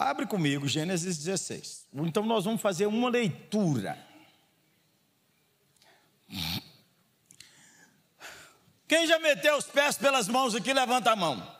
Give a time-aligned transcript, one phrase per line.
[0.00, 1.86] Abre comigo Gênesis 16.
[1.92, 4.02] Então nós vamos fazer uma leitura.
[8.88, 11.54] Quem já meteu os pés pelas mãos aqui, levanta a mão.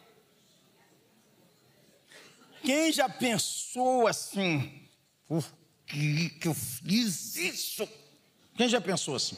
[2.62, 4.88] Quem já pensou assim,
[5.28, 5.44] por
[5.86, 7.86] que, eu fiz isso?
[8.56, 9.36] Quem já pensou assim?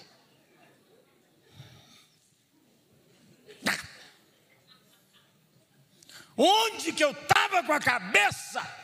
[6.36, 8.81] Onde que eu estava com a cabeça?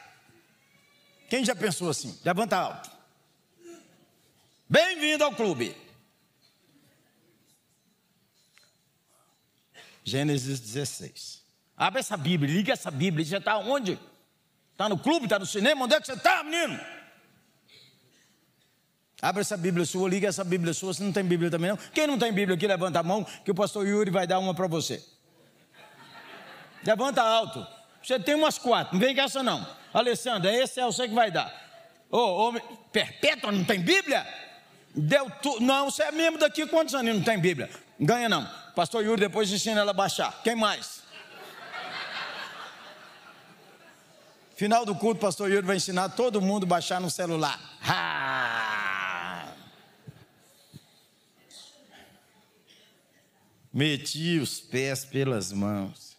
[1.29, 2.19] Quem já pensou assim?
[2.25, 2.91] Levanta alto.
[4.69, 5.77] Bem-vindo ao clube.
[10.03, 11.43] Gênesis 16.
[11.77, 13.25] Abre essa Bíblia, liga essa Bíblia.
[13.25, 13.99] Já está onde?
[14.73, 15.85] Está no clube, está no cinema?
[15.85, 16.81] Onde é que você está, menino?
[19.21, 20.95] Abre essa Bíblia sua, liga essa Bíblia sua.
[20.95, 21.77] Você não tem Bíblia também, não?
[21.77, 24.55] Quem não tem Bíblia aqui, levanta a mão, que o pastor Yuri vai dar uma
[24.55, 25.05] para você.
[26.85, 27.67] Levanta alto.
[28.03, 29.78] Você tem umas quatro, não vem com essa não.
[29.93, 31.53] Alessandra, esse é você que vai dar.
[32.11, 32.53] Ô, oh,
[32.91, 34.27] perpétua, não tem Bíblia?
[34.95, 35.61] Deu tu...
[35.61, 37.71] Não, você é membro daqui, quantos anos não tem Bíblia?
[38.01, 38.49] Ganha não.
[38.75, 40.41] Pastor Yuri depois ensina ela a baixar.
[40.43, 41.03] Quem mais?
[44.57, 47.61] Final do culto, pastor Yuri vai ensinar todo mundo a baixar no celular.
[47.83, 49.55] Ha!
[53.73, 56.17] Meti os pés pelas mãos.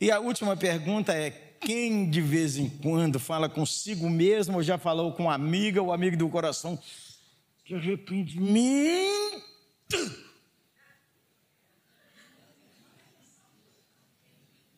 [0.00, 4.78] E a última pergunta é: quem de vez em quando fala consigo mesmo ou já
[4.78, 6.78] falou com uma amiga ou amigo do coração?
[7.64, 9.44] Que arrependimento!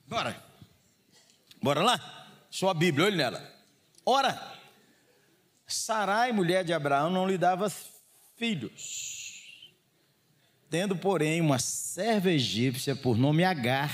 [0.07, 0.45] Bora.
[1.63, 2.29] Bora lá?
[2.51, 3.51] Sua Bíblia, olhe nela.
[4.05, 4.53] Ora,
[5.73, 7.73] Sarai, mulher de Abraão, não lhe dava
[8.37, 9.73] filhos,
[10.69, 13.91] tendo, porém, uma serva egípcia por nome Agar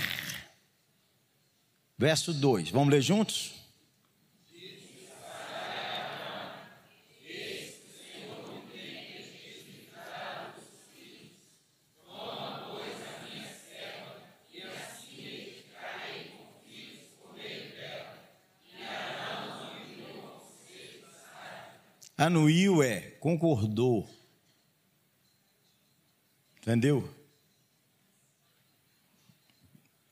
[2.00, 3.54] Verso 2, vamos ler juntos?
[22.16, 24.08] Anuiu é concordou.
[26.60, 27.12] Entendeu?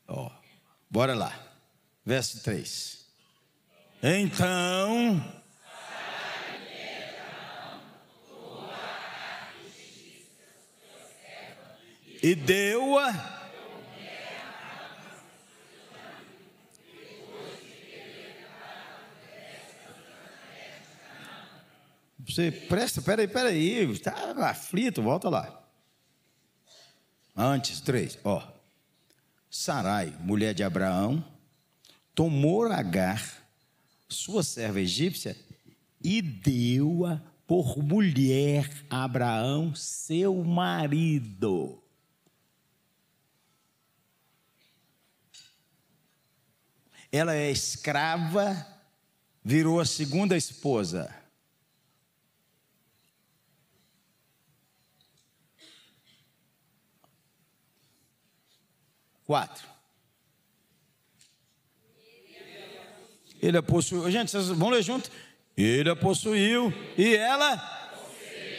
[0.05, 0.29] Ó,
[0.89, 1.46] bora lá
[2.07, 3.05] verso 3.
[4.01, 5.21] Então.
[12.23, 13.35] E deu-a.
[22.25, 24.13] Você presta, peraí, peraí, está
[24.49, 25.61] aflito, volta lá.
[27.35, 28.41] Antes, três, ó.
[29.49, 31.36] Sarai, mulher de Abraão,
[32.17, 33.47] tomou Agar,
[34.09, 35.37] sua serva egípcia,
[36.03, 41.79] e deu-a por mulher a Abraão, seu marido.
[47.11, 48.65] Ela é escrava,
[49.43, 51.15] virou a segunda esposa.
[59.23, 59.76] Quatro.
[63.41, 64.09] Ele a possuiu.
[64.11, 65.09] Gente, vocês vão ler junto?
[65.55, 67.57] Ele a possuiu e ela.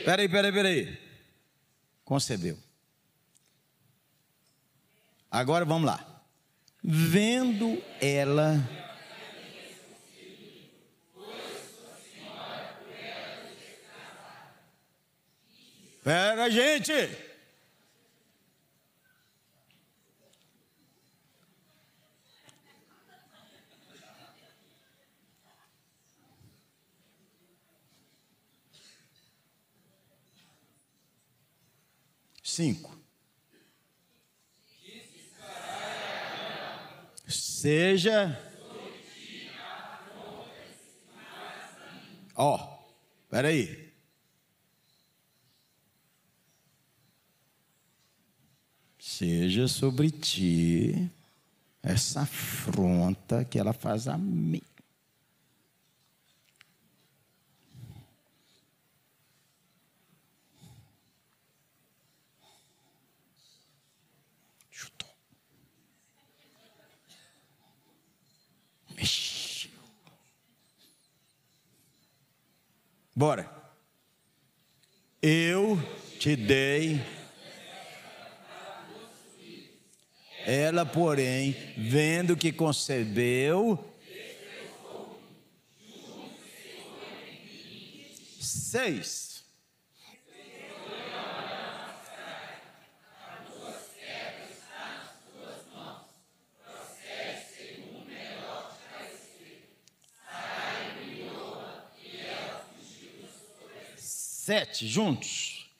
[0.05, 0.99] Peraí, peraí, peraí.
[2.05, 2.59] Concebeu.
[5.31, 6.23] Agora vamos lá.
[6.83, 8.67] Vendo ela.
[16.03, 16.93] Pera, gente.
[32.59, 32.91] Cinco.
[37.29, 38.37] Seja.
[42.35, 42.93] Ó, oh,
[43.31, 43.93] peraí.
[48.99, 51.09] Seja sobre ti
[51.81, 54.61] essa afronta que ela faz a mim.
[73.19, 73.51] Bora.
[75.21, 75.77] Eu
[76.21, 77.05] te dei.
[80.47, 83.85] Ela, porém, vendo que concebeu,
[88.41, 89.28] seis.
[104.49, 105.71] Sete juntos.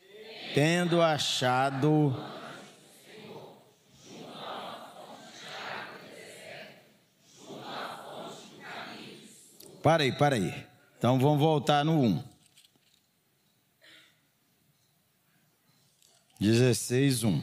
[0.55, 2.15] Tendo achado
[9.83, 10.67] Para aí, para aí.
[10.99, 12.25] Então vamos voltar no 1.
[16.39, 17.43] 16, 1.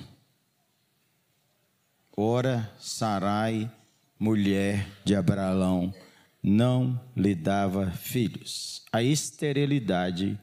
[2.16, 3.71] Ora, Sarai,
[4.19, 5.92] mulher de Abraão,
[6.44, 8.86] não lhe dava filhos.
[8.92, 10.39] A esterilidade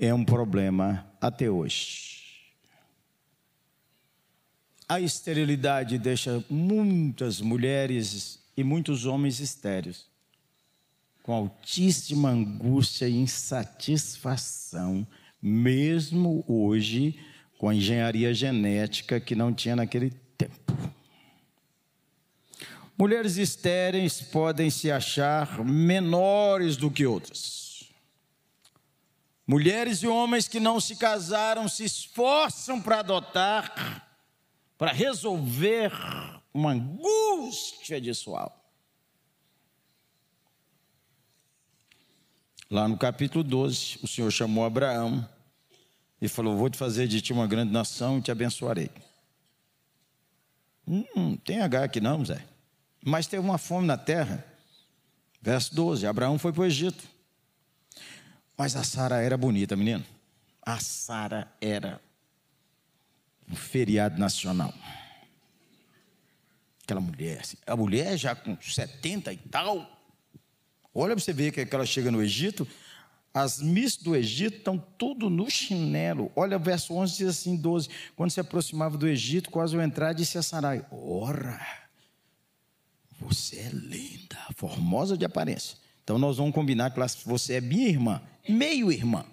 [0.00, 2.18] é um problema até hoje.
[4.88, 10.08] A esterilidade deixa muitas mulheres e muitos homens estéreis
[11.22, 15.06] com altíssima angústia e insatisfação,
[15.40, 17.20] mesmo hoje
[17.58, 20.72] com a engenharia genética que não tinha naquele tempo.
[22.96, 27.69] Mulheres estéreis podem se achar menores do que outras.
[29.50, 34.08] Mulheres e homens que não se casaram se esforçam para adotar,
[34.78, 35.90] para resolver
[36.54, 38.60] uma angústia de sua alma.
[42.70, 45.28] Lá no capítulo 12, o Senhor chamou Abraão
[46.22, 48.92] e falou: Vou te fazer de ti uma grande nação e te abençoarei.
[50.86, 52.46] Hum, tem H aqui não, Zé.
[53.04, 54.46] Mas teve uma fome na terra.
[55.42, 57.19] Verso 12: Abraão foi para o Egito.
[58.60, 60.04] Mas a Sara era bonita, menino.
[60.60, 61.98] A Sara era
[63.50, 64.74] um feriado nacional.
[66.84, 69.90] Aquela mulher, assim, a mulher já com 70 e tal,
[70.92, 72.68] Olha para você ver que ela chega no Egito,
[73.32, 76.30] as miss do Egito estão tudo no chinelo.
[76.36, 77.88] Olha o verso 11 diz assim, 12.
[78.14, 81.58] Quando se aproximava do Egito, quase ao entrar, disse a Sarai: Ora,
[83.18, 85.78] você é linda, formosa de aparência.
[86.02, 89.24] Então nós vamos combinar que você é minha irmã, meio irmã.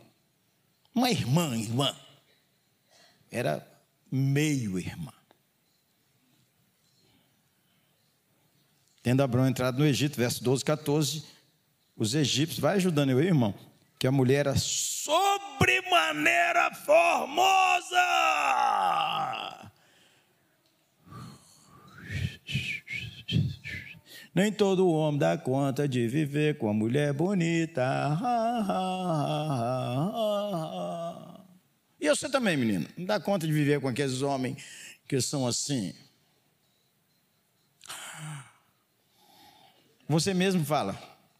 [0.94, 1.96] Uma irmã, irmã.
[3.30, 3.66] Era
[4.12, 5.14] meio irmã.
[9.04, 11.38] Tendo Abraão entrado no Egito, verso 12, 14
[11.98, 13.56] os egípcios, vai ajudando eu, irmão,
[13.98, 17.98] que a mulher era sobremaneira formosa.
[24.38, 27.84] Nem todo homem dá conta de viver com a mulher bonita.
[32.00, 34.63] E você também, menino, não dá conta de viver com aqueles homens
[35.07, 35.92] que são assim.
[40.07, 40.95] Você mesmo fala.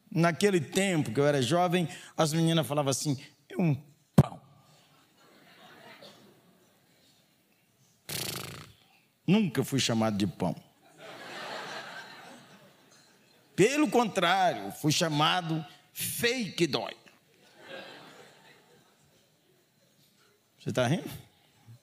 [0.10, 3.16] Naquele tempo que eu era jovem, as meninas falavam assim:
[3.48, 3.76] é um
[4.16, 4.42] pão.
[9.28, 10.56] Nunca fui chamado de pão.
[13.58, 16.94] Pelo contrário, fui chamado fake dói.
[20.60, 21.10] Você está rindo?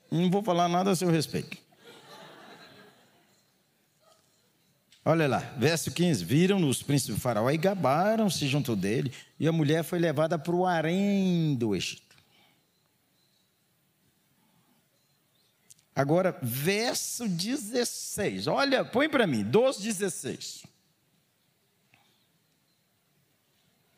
[0.08, 1.58] Não vou falar nada a seu respeito.
[5.04, 9.52] Olha lá, verso 15: Viram-no os príncipes do Faraó e gabaram-se junto dele, e a
[9.52, 12.14] mulher foi levada para o harém do Egito.
[15.92, 20.73] Agora, verso 16, olha, põe para mim, 12, 16.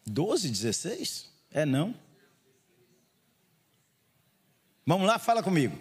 [0.07, 1.31] 12, 16?
[1.51, 1.95] É não?
[4.87, 5.77] Vamos lá, fala comigo.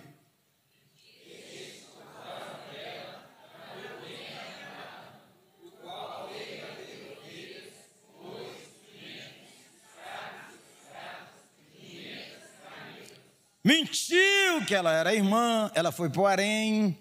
[13.64, 16.98] Mentiu que ela era irmã, ela foi para o harém,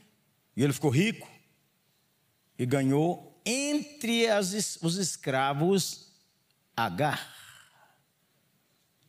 [0.56, 1.30] e ele ficou rico,
[2.58, 6.13] e ganhou entre as, os escravos
[6.76, 7.32] Agar,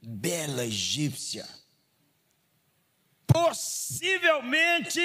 [0.02, 1.48] bela egípcia,
[3.26, 5.02] possivelmente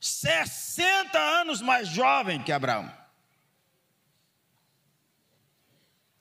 [0.00, 3.02] 60 anos mais jovem que Abraão.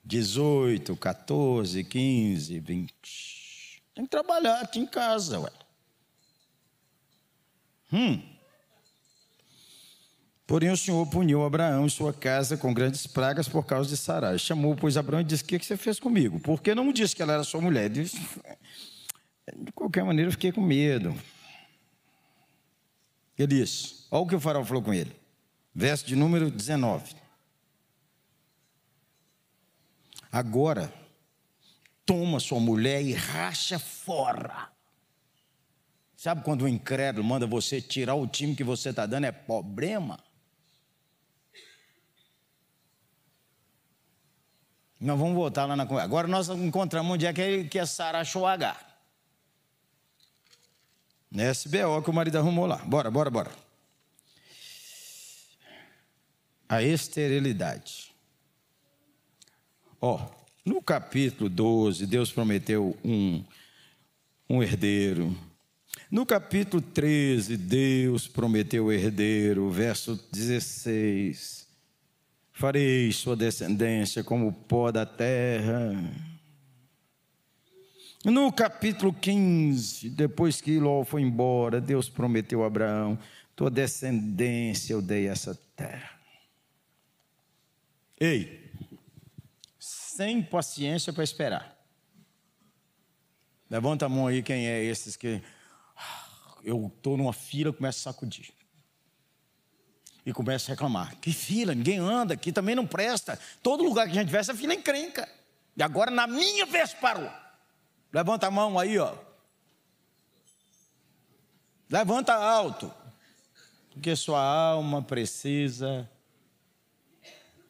[0.04, 3.84] 18, 14, 15, 20.
[3.96, 5.51] Tem que trabalhar aqui em casa, ué.
[7.94, 8.30] Hum.
[10.51, 14.38] Porém, o Senhor puniu Abraão e sua casa com grandes pragas por causa de Sarai.
[14.38, 16.41] Chamou, pois, Abraão e disse: O que, você fez comigo?
[16.41, 17.89] Por que não me disse que ela era sua mulher?
[17.89, 18.20] Disse,
[19.55, 21.15] de qualquer maneira, eu fiquei com medo.
[23.38, 25.15] Ele disse: Olha o que o faraó falou com ele.
[25.74, 27.15] Verso de número 19.
[30.29, 30.93] Agora,
[32.05, 34.67] toma sua mulher e racha fora.
[36.17, 39.27] Sabe quando o incrédulo manda você tirar o time que você está dando?
[39.27, 40.20] É problema.
[45.01, 46.05] Nós vamos voltar lá na conversa.
[46.05, 48.77] Agora nós encontramos onde é que é, que é Sara Shoagá.
[51.34, 52.77] SBO que o marido arrumou lá.
[52.77, 53.51] Bora, bora, bora.
[56.70, 58.13] A esterilidade.
[60.00, 60.20] Ó,
[60.63, 63.43] no capítulo 12, Deus prometeu um,
[64.48, 65.36] um herdeiro.
[66.12, 69.72] No capítulo 13, Deus prometeu o herdeiro.
[69.72, 71.61] Verso 16
[72.62, 75.96] farei sua descendência como o pó da terra.
[78.24, 83.18] No capítulo 15, depois que Ló foi embora, Deus prometeu a Abraão:
[83.56, 86.22] tua descendência eu dei essa terra.
[88.20, 88.72] Ei,
[89.80, 91.75] sem paciência para esperar.
[93.68, 95.41] Levanta a mão aí quem é esses que
[95.98, 96.27] ah,
[96.63, 98.61] eu estou numa fila, começo a sacudir
[100.25, 101.16] e começa a reclamar.
[101.18, 103.40] Que fila, ninguém anda, aqui também não presta.
[103.63, 105.28] Todo lugar que a gente vai, essa fila é encrenca.
[105.75, 107.32] E agora na minha vez parou.
[108.13, 109.16] Levanta a mão aí, ó.
[111.90, 112.94] Levanta alto.
[113.92, 116.10] Porque sua alma precisa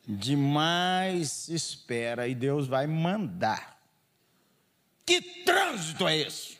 [0.07, 3.79] de mais espera e Deus vai mandar.
[5.05, 6.59] Que trânsito é esse?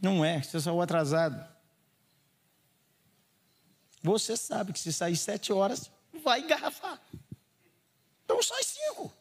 [0.00, 1.51] Não é, você saiu atrasado.
[4.02, 5.90] Você sabe que se sair sete horas,
[6.24, 7.00] vai engarrafar.
[8.24, 9.12] Então sai cinco.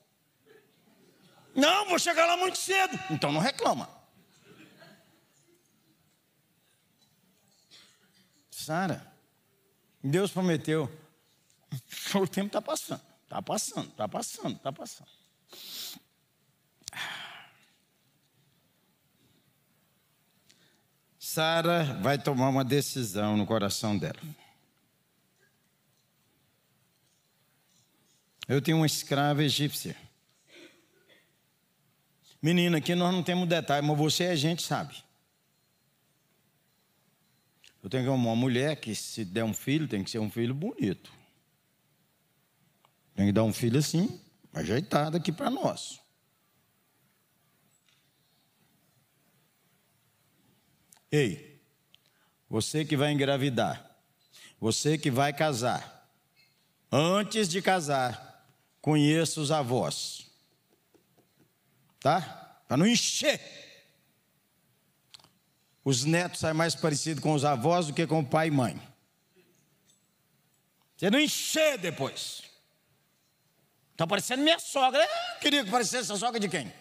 [1.54, 2.98] Não, vou chegar lá muito cedo.
[3.10, 3.90] Então não reclama.
[8.50, 9.06] Sara,
[10.04, 10.90] Deus prometeu.
[12.14, 15.10] O tempo está passando, está passando, está passando, está passando.
[21.18, 24.20] Sara vai tomar uma decisão no coração dela.
[28.48, 29.96] Eu tenho uma escrava egípcia.
[32.42, 34.96] Menina, aqui nós não temos detalhe, mas você a gente sabe.
[37.84, 41.12] Eu tenho uma mulher que, se der um filho, tem que ser um filho bonito.
[43.16, 44.20] Tem que dar um filho assim,
[44.54, 46.00] ajeitado aqui para nós.
[51.12, 51.62] Ei,
[52.50, 54.00] você que vai engravidar,
[54.60, 56.10] você que vai casar,
[56.92, 58.31] antes de casar,
[58.82, 60.28] conheça os avós.
[62.00, 62.22] Tá?
[62.68, 63.40] Para não encher.
[65.84, 68.82] Os netos saem mais parecidos com os avós do que com o pai e mãe.
[70.98, 72.44] Você não encher depois.
[73.92, 75.04] Está parecendo minha sogra.
[75.04, 76.72] Eu queria que parecesse a sogra de quem?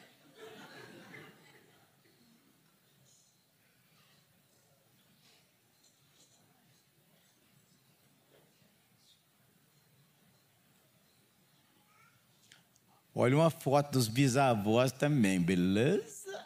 [13.22, 16.42] Olha uma foto dos bisavós também, beleza?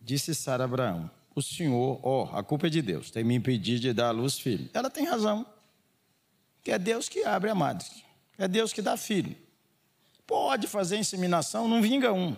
[0.00, 3.80] Disse Sara Abraão: O senhor, ó, oh, a culpa é de Deus, tem me impedido
[3.80, 4.70] de dar à luz filho.
[4.72, 5.44] Ela tem razão.
[6.62, 7.84] Que é Deus que abre a madre.
[8.38, 9.36] É Deus que dá filho.
[10.24, 12.36] Pode fazer inseminação, não vinga um.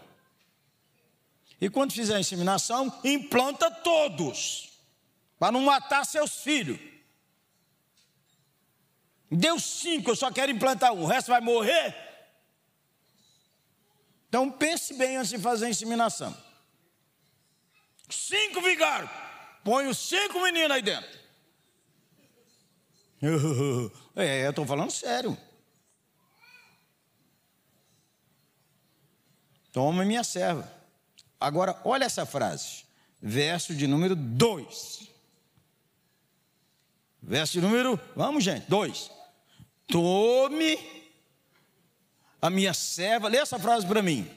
[1.60, 4.70] E quando fizer a inseminação, implanta todos,
[5.38, 6.89] para não matar seus filhos.
[9.30, 11.94] Deu cinco, eu só quero implantar um, o resto vai morrer?
[14.28, 16.36] Então pense bem antes de fazer a inseminação.
[18.08, 19.10] Cinco vigários,
[19.62, 21.20] põe os cinco meninos aí dentro.
[24.16, 25.38] É, eu estou falando sério.
[29.72, 30.70] Toma minha serva.
[31.38, 32.84] Agora, olha essa frase.
[33.22, 35.08] Verso de número 2.
[37.22, 39.10] Verso de número, vamos gente, 2.
[39.90, 40.78] Tome
[42.40, 44.28] a minha serva, lê essa frase para mim.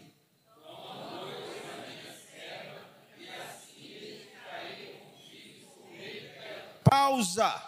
[6.84, 7.62] Pausa.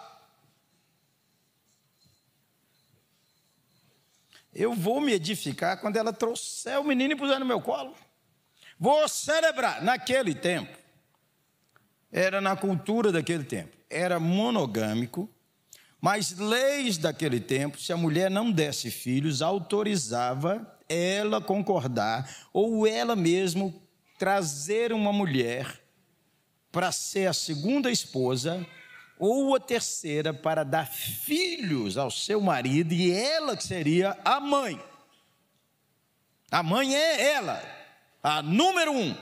[4.53, 7.95] Eu vou me edificar quando ela trouxer o menino e puser no meu colo.
[8.79, 9.81] Vou celebrar.
[9.83, 10.77] Naquele tempo,
[12.11, 15.29] era na cultura daquele tempo, era monogâmico
[16.05, 23.15] mas leis daquele tempo, se a mulher não desse filhos, autorizava ela concordar ou ela
[23.15, 23.81] mesmo
[24.15, 25.81] trazer uma mulher
[26.71, 28.63] para ser a segunda esposa
[29.17, 34.79] ou a terceira para dar filhos ao seu marido e ela que seria a mãe.
[36.51, 37.63] A mãe é ela,
[38.21, 39.17] a número um.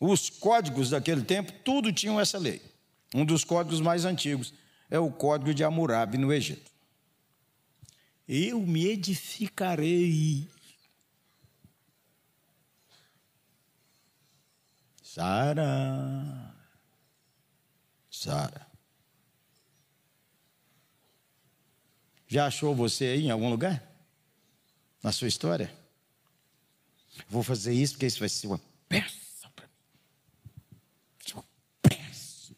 [0.00, 2.71] Os códigos daquele tempo, tudo tinham essa lei.
[3.14, 4.54] Um dos códigos mais antigos
[4.90, 6.70] é o código de Hammurabi no Egito.
[8.26, 10.48] Eu me edificarei.
[15.02, 16.54] Sara.
[18.10, 18.66] Sara.
[22.26, 23.86] Já achou você aí em algum lugar?
[25.02, 25.70] Na sua história?
[27.28, 29.72] Vou fazer isso porque isso vai ser uma peça para mim.
[31.34, 31.44] Uma
[31.82, 32.54] peça.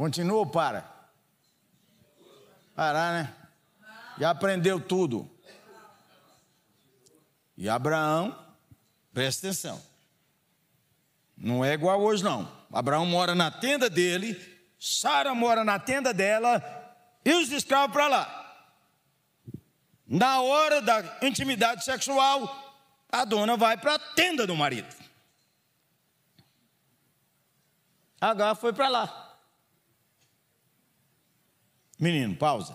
[0.00, 0.90] Continua ou para?
[2.74, 3.36] Parar, né?
[4.18, 5.30] Já aprendeu tudo.
[7.54, 8.34] E Abraão,
[9.12, 9.78] presta atenção.
[11.36, 12.50] Não é igual hoje, não.
[12.72, 14.40] Abraão mora na tenda dele,
[14.78, 16.64] Sara mora na tenda dela,
[17.22, 18.72] e os escravos para lá.
[20.06, 22.48] Na hora da intimidade sexual,
[23.12, 24.96] a dona vai para a tenda do marido.
[28.18, 29.29] H foi para lá.
[32.00, 32.74] Menino, pausa.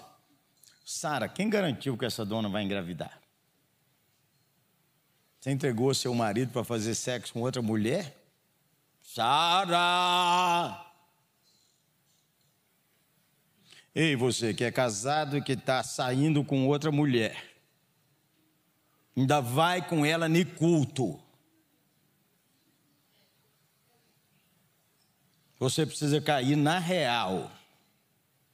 [0.85, 3.19] Sara, quem garantiu que essa dona vai engravidar?
[5.39, 8.15] Você entregou seu marido para fazer sexo com outra mulher?
[9.01, 10.85] Sara!
[13.95, 17.55] Ei, você que é casado e que está saindo com outra mulher,
[19.17, 21.19] ainda vai com ela no culto.
[25.57, 27.49] Você precisa cair na real.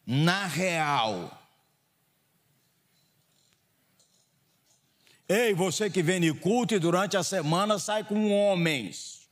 [0.05, 1.37] Na real.
[5.27, 9.29] Ei, você que vem de culto e durante a semana sai com homens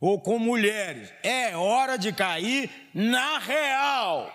[0.00, 4.32] ou com mulheres, é hora de cair na real.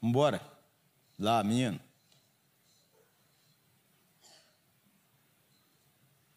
[0.00, 0.40] Vambora.
[1.16, 1.78] Lá, menino.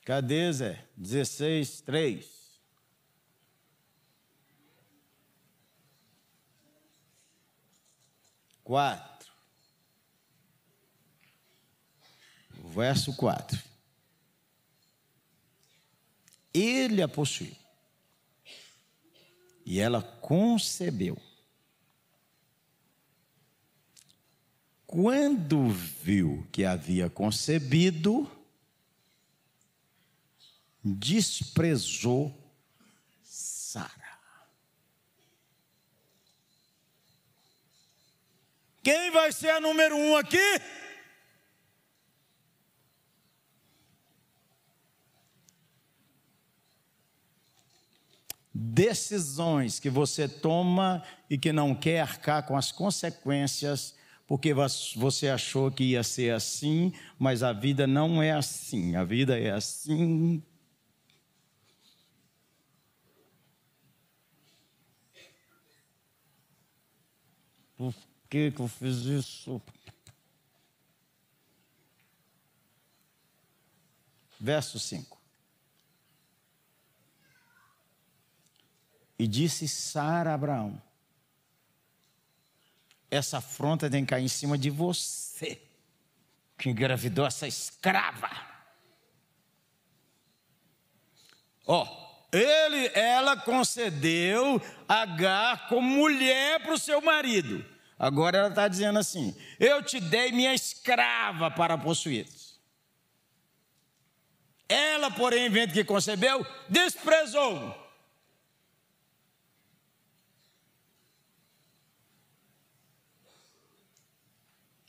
[0.04, 0.86] Cadê, Zé?
[0.95, 2.44] 16, 3.
[8.65, 9.32] Quatro.
[12.49, 13.62] Verso 4.
[16.51, 17.56] Ele a possuiu.
[19.63, 21.15] E ela concebeu.
[24.88, 28.30] Quando viu que havia concebido,
[30.84, 32.36] desprezou
[33.21, 34.06] Sara.
[38.86, 40.38] Quem vai ser a número um aqui?
[48.54, 53.95] Decisões que você toma e que não quer arcar com as consequências,
[54.28, 54.54] porque
[54.95, 58.95] você achou que ia ser assim, mas a vida não é assim.
[58.95, 60.43] A vida é assim
[68.36, 69.62] que que eu fiz isso?
[74.38, 75.17] Verso 5.
[79.17, 80.82] E disse Sara a Abraão:
[83.10, 85.62] Essa afronta tem que cair em cima de você,
[86.58, 88.30] que engravidou essa escrava.
[91.65, 97.75] Ó, oh, ele, ela concedeu Agar como mulher para o seu marido.
[97.97, 102.27] Agora ela está dizendo assim: Eu te dei minha escrava para possuir.
[104.67, 107.86] Ela, porém, vendo que concebeu, desprezou.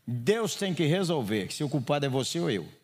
[0.06, 2.75] Deus tem que resolver se o culpado é você ou eu.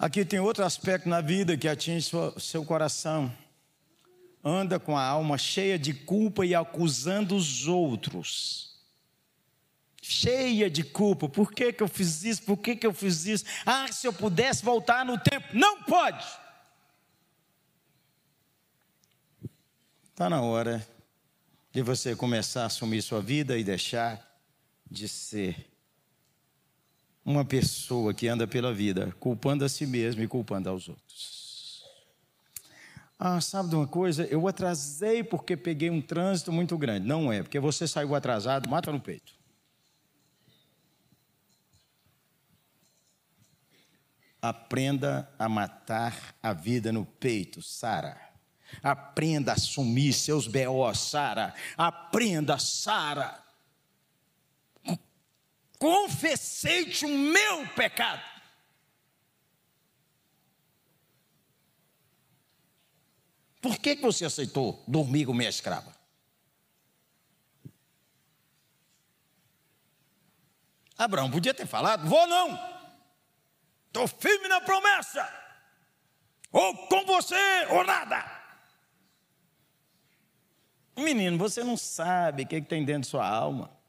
[0.00, 3.30] Aqui tem outro aspecto na vida que atinge seu coração.
[4.42, 8.80] Anda com a alma cheia de culpa e acusando os outros.
[10.00, 11.28] Cheia de culpa.
[11.28, 12.42] Por que, que eu fiz isso?
[12.44, 13.44] Por que, que eu fiz isso?
[13.66, 15.48] Ah, se eu pudesse voltar no tempo.
[15.52, 16.26] Não pode!
[20.10, 20.88] Está na hora
[21.70, 24.26] de você começar a assumir sua vida e deixar
[24.90, 25.69] de ser
[27.24, 31.84] uma pessoa que anda pela vida culpando a si mesmo e culpando aos outros.
[33.18, 34.24] Ah, sabe de uma coisa?
[34.24, 37.06] Eu atrasei porque peguei um trânsito muito grande.
[37.06, 39.34] Não é, porque você saiu atrasado, mata no peito.
[44.40, 48.18] Aprenda a matar a vida no peito, Sara.
[48.82, 51.54] Aprenda a assumir seus B.O., Sara.
[51.76, 53.49] Aprenda, Sara.
[55.80, 58.22] Confessei-te o meu pecado.
[63.62, 65.98] Por que, que você aceitou dormir com minha escrava?
[70.98, 72.60] Abraão podia ter falado: vou não,
[73.86, 75.26] estou firme na promessa,
[76.52, 78.38] ou com você ou nada.
[80.94, 83.79] Menino, você não sabe o que, que tem dentro de sua alma.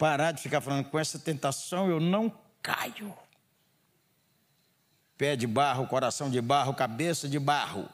[0.00, 3.14] Parar de ficar falando com essa tentação, eu não caio
[5.20, 7.86] pé de barro, coração de barro, cabeça de barro.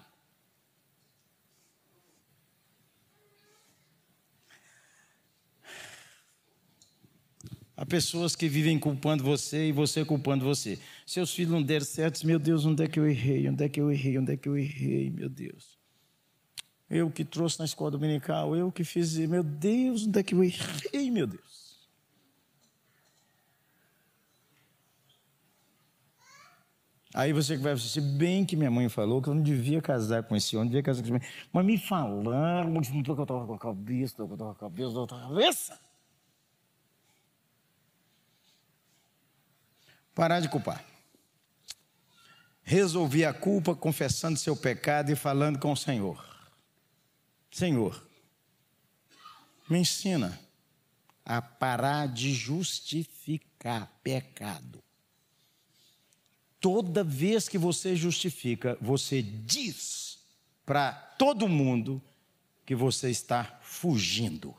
[7.76, 10.78] Há pessoas que vivem culpando você e você culpando você.
[11.04, 13.48] Seus filhos não deram certo, meu Deus, onde é que eu errei?
[13.48, 14.16] Onde é que eu errei?
[14.16, 15.76] Onde é que eu errei, meu Deus?
[16.88, 20.44] Eu que trouxe na escola dominical, eu que fiz, meu Deus, onde é que eu
[20.44, 21.45] errei, meu Deus?
[27.16, 30.36] Aí você vai dizer, bem que minha mãe falou que eu não devia casar com
[30.36, 31.48] esse homem, devia casar com esse homem.
[31.50, 35.08] Mas me falaram, que eu estava com a cabeça, eu estava com a cabeça, estou
[35.08, 35.80] com a cabeça.
[40.14, 40.84] Parar de culpar.
[42.62, 46.22] Resolvi a culpa confessando seu pecado e falando com o Senhor.
[47.50, 48.06] Senhor,
[49.70, 50.38] me ensina
[51.24, 54.84] a parar de justificar pecado.
[56.60, 60.18] Toda vez que você justifica, você diz
[60.64, 62.02] para todo mundo
[62.64, 64.54] que você está fugindo.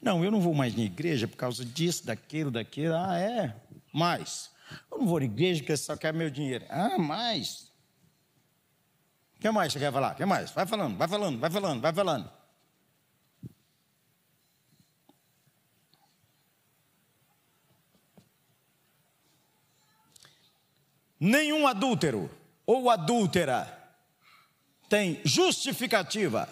[0.00, 2.94] Não, eu não vou mais na igreja por causa disso, daquilo, daquilo.
[2.94, 3.56] Ah, é?
[3.92, 4.50] Mais.
[4.90, 6.64] Eu não vou na igreja porque só quer meu dinheiro.
[6.68, 7.72] Ah, mais.
[9.36, 10.12] O que mais você quer falar?
[10.12, 10.50] O que mais?
[10.50, 12.30] Vai falando, vai falando, vai falando, vai falando.
[21.18, 22.30] Nenhum adúltero
[22.64, 23.72] ou adúltera
[24.88, 26.48] tem justificativa,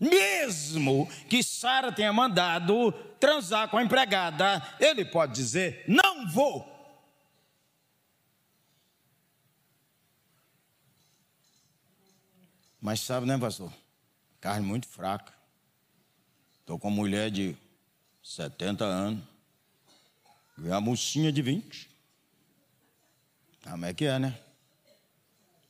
[0.00, 6.70] mesmo que Sara tenha mandado transar com a empregada, ele pode dizer: Não vou.
[12.80, 13.72] Mas sabe, né, pastor?
[14.40, 15.32] Carne muito fraca.
[16.58, 17.56] Estou com uma mulher de
[18.24, 19.22] 70 anos.
[20.58, 21.91] E uma mocinha de 20.
[23.62, 24.36] Como é que é, né?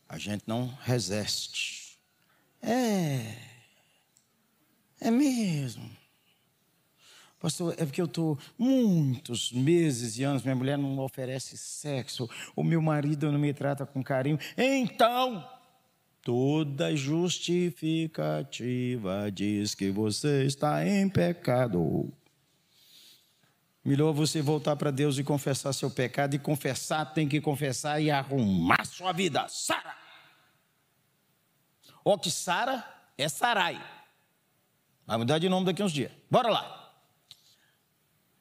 [0.09, 1.99] A gente não resiste.
[2.61, 3.37] É.
[5.01, 5.91] É mesmo.
[7.41, 12.63] Pastor, é porque eu estou muitos meses e anos, minha mulher não oferece sexo, o
[12.63, 14.39] meu marido não me trata com carinho.
[14.57, 15.45] Então,
[16.23, 22.13] toda justificativa diz que você está em pecado.
[23.85, 26.35] Melhor você voltar para Deus e confessar seu pecado.
[26.35, 29.47] E confessar, tem que confessar e arrumar sua vida.
[29.49, 29.97] Sara!
[32.05, 32.85] Ó, que Sara
[33.19, 33.81] é Sarai.
[35.07, 36.13] Vai mudar de nome daqui uns dias.
[36.31, 36.93] Bora lá.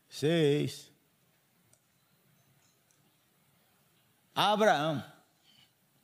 [0.08, 0.91] Seis.
[4.36, 5.04] Abraão.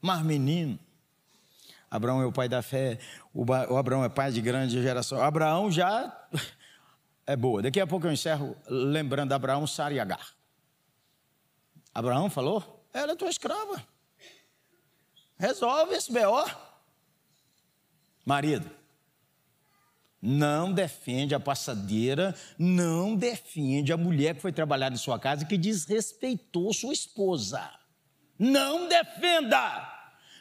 [0.01, 0.79] Mas menino.
[1.89, 2.99] Abraão é o pai da fé.
[3.33, 3.43] O
[3.77, 5.21] Abraão é pai de grande geração.
[5.21, 6.27] Abraão já
[7.27, 7.61] é boa.
[7.61, 10.33] Daqui a pouco eu encerro lembrando Abraão, Sara e Agar.
[11.93, 13.85] Abraão falou: ela é tua escrava.
[15.37, 16.49] Resolve esse BO.
[18.25, 18.69] Marido,
[20.21, 25.47] não defende a passadeira, não defende a mulher que foi trabalhar em sua casa e
[25.47, 27.69] que desrespeitou sua esposa.
[28.39, 29.96] Não defenda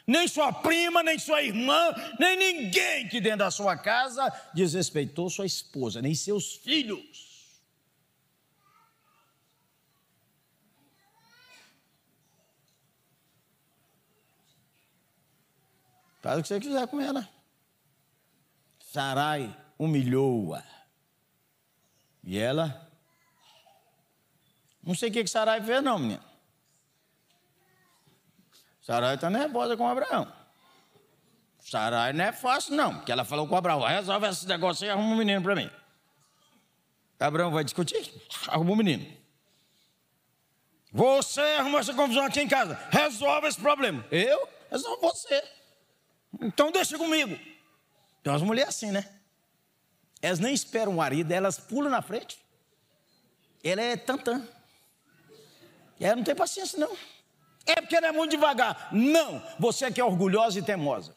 [0.07, 5.45] nem sua prima, nem sua irmã, nem ninguém que dentro da sua casa desrespeitou sua
[5.45, 7.27] esposa, nem seus filhos.
[16.21, 17.27] Faz o que você quiser com ela.
[18.79, 20.63] Sarai humilhou-a.
[22.23, 22.89] E ela?
[24.81, 26.36] Não sei o que, que Sarai fez, não, menina.
[28.87, 30.31] Sarai está nervosa com Abraão.
[31.59, 35.13] Sarai não é fácil, não, porque ela falou com Abraão: resolve esse negócio e arruma
[35.13, 35.69] um menino para mim.
[37.19, 38.09] Abraão vai discutir?
[38.47, 39.05] Arruma um menino.
[40.93, 42.79] Você arruma essa confusão aqui em casa.
[42.89, 44.05] Resolve esse problema.
[44.09, 44.47] Eu?
[44.71, 45.43] Resolve você.
[46.41, 47.37] Então deixa comigo.
[48.23, 49.05] Tem umas mulheres assim, né?
[50.21, 52.39] Elas nem esperam o marido, elas pulam na frente.
[53.61, 54.47] Ela é tantã.
[55.99, 56.95] E ela não tem paciência, não.
[57.67, 58.89] É porque ela é muito devagar.
[58.93, 61.15] Não, você é que é orgulhosa e teimosa.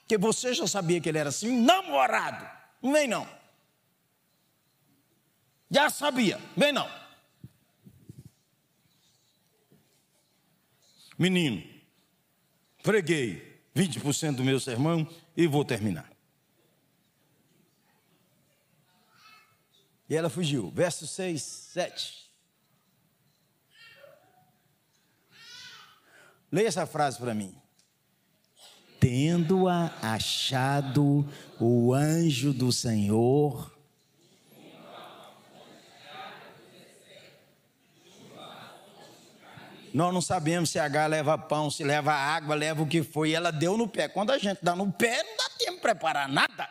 [0.00, 2.48] Porque você já sabia que ele era assim, namorado.
[2.80, 3.28] Não vem não.
[5.68, 6.88] Já sabia, vem não.
[11.18, 11.64] Menino,
[12.84, 16.08] preguei 20% do meu sermão e vou terminar.
[20.08, 20.70] E ela fugiu.
[20.70, 22.25] Verso 6, 7.
[26.50, 27.54] Leia essa frase para mim.
[29.00, 31.28] Tendo-a achado
[31.60, 33.74] o anjo do Senhor.
[39.92, 43.30] Nós não sabemos se H leva pão, se leva água, leva o que foi.
[43.30, 44.08] E ela deu no pé.
[44.08, 46.68] Quando a gente dá no pé, não dá tempo de preparar nada.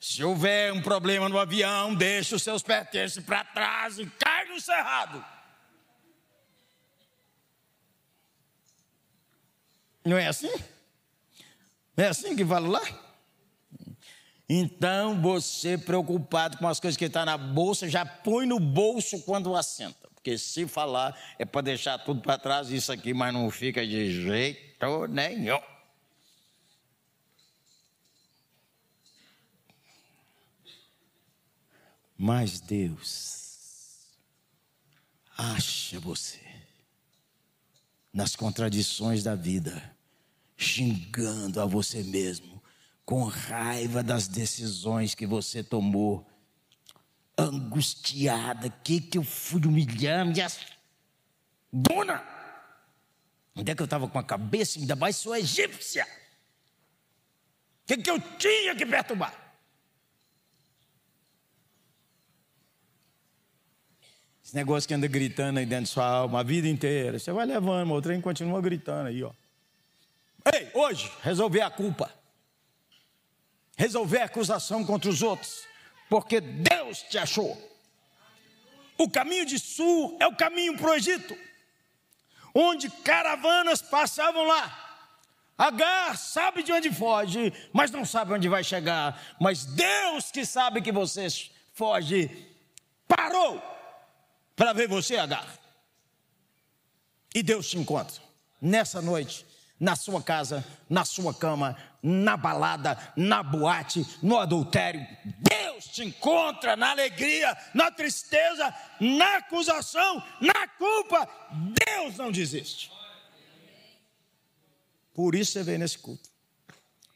[0.00, 4.60] Se houver um problema no avião, deixe os seus pertences para trás e cai no
[4.60, 5.24] cerrado.
[10.08, 10.50] Não é assim?
[11.94, 12.82] Não é assim que fala lá?
[14.48, 19.20] Então você, preocupado com as coisas que estão tá na bolsa, já põe no bolso
[19.20, 20.08] quando assenta.
[20.14, 24.22] Porque se falar é para deixar tudo para trás, isso aqui, mas não fica de
[24.24, 25.60] jeito nenhum.
[32.16, 34.08] Mas Deus
[35.36, 36.48] acha você
[38.12, 39.96] nas contradições da vida,
[40.58, 42.60] xingando a você mesmo,
[43.04, 46.26] com raiva das decisões que você tomou,
[47.38, 50.48] angustiada, que que eu fui humilhar minha
[51.72, 52.22] dona?
[53.54, 54.80] Onde é que eu estava com a cabeça?
[54.80, 56.04] Ainda mais sou egípcia.
[56.04, 59.32] O que, que eu tinha que perturbar?
[64.44, 67.18] Esse negócio que anda gritando aí dentro de sua alma a vida inteira.
[67.18, 69.32] Você vai levando, o trem continua gritando aí, ó.
[70.52, 72.12] Ei, hoje, resolver a culpa.
[73.76, 75.64] Resolver a acusação contra os outros.
[76.08, 77.56] Porque Deus te achou.
[78.96, 81.36] O caminho de sul é o caminho para o Egito.
[82.54, 84.86] Onde caravanas passavam lá.
[85.56, 89.20] Agar sabe de onde foge, mas não sabe onde vai chegar.
[89.40, 91.26] Mas Deus que sabe que você
[91.72, 92.46] foge,
[93.06, 93.60] parou
[94.54, 95.46] para ver você, Agar.
[97.34, 98.20] E Deus te encontra
[98.60, 99.44] nessa noite,
[99.78, 105.06] na sua casa, na sua cama, na balada, na boate, no adultério.
[105.24, 111.28] Deus te encontra na alegria, na tristeza, na acusação, na culpa.
[111.86, 112.90] Deus não desiste.
[115.14, 116.28] Por isso você veio nesse culto.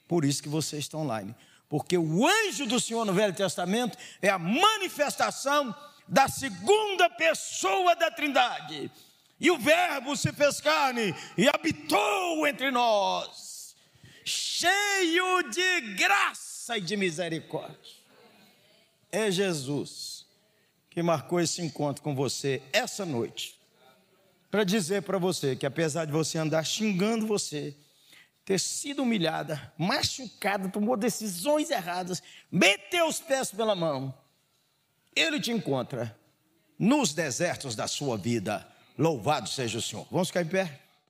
[0.08, 1.34] Por isso que você está online.
[1.68, 5.74] Porque o anjo do Senhor no Velho Testamento é a manifestação
[6.06, 8.90] da segunda pessoa da Trindade.
[9.42, 13.74] E o Verbo se fez carne e habitou entre nós,
[14.24, 17.96] cheio de graça e de misericórdia.
[19.10, 20.24] É Jesus
[20.88, 23.58] que marcou esse encontro com você essa noite,
[24.48, 27.76] para dizer para você que apesar de você andar xingando você,
[28.44, 34.16] ter sido humilhada, machucada, tomou decisões erradas, meteu os pés pela mão,
[35.16, 36.16] ele te encontra
[36.78, 38.71] nos desertos da sua vida.
[38.98, 40.06] Louvado seja o Senhor.
[40.10, 40.80] Vamos ficar em pé?